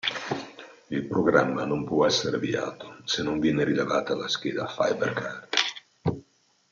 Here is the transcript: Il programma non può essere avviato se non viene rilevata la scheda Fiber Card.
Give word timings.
Il 0.87 1.05
programma 1.05 1.63
non 1.63 1.83
può 1.85 2.07
essere 2.07 2.37
avviato 2.37 3.01
se 3.03 3.21
non 3.21 3.37
viene 3.37 3.63
rilevata 3.63 4.15
la 4.15 4.27
scheda 4.27 4.65
Fiber 4.65 5.13
Card. 5.13 5.53